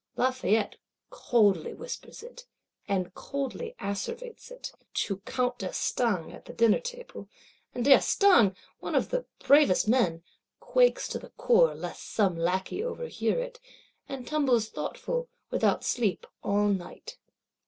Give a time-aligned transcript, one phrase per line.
[0.15, 0.77] Lafayette
[1.11, 2.47] coldly whispers it,
[2.87, 7.29] and coldly asseverates it, to Count d'Estaing at the Dinner table;
[7.75, 10.23] and d'Estaing, one of the bravest men,
[10.59, 13.59] quakes to the core lest some lackey overhear it;
[14.09, 17.19] and tumbles thoughtful, without sleep, all night.